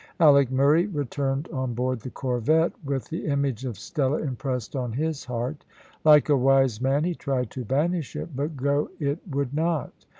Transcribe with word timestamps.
Alick 0.19 0.49
Murray 0.49 0.87
returned 0.87 1.47
on 1.53 1.75
board 1.75 1.99
the 1.99 2.09
corvette 2.09 2.73
with 2.83 3.07
the 3.09 3.27
image 3.27 3.65
of 3.65 3.77
Stella 3.77 4.17
impressed 4.17 4.75
on 4.75 4.93
his 4.93 5.25
heart. 5.25 5.63
Like 6.03 6.27
a 6.27 6.35
wise 6.35 6.81
man 6.81 7.03
he 7.03 7.13
tried 7.13 7.51
to 7.51 7.63
banish 7.65 8.15
it, 8.15 8.35
but 8.35 8.57
go 8.57 8.89
it 8.99 9.19
would 9.29 9.53
not. 9.53 9.93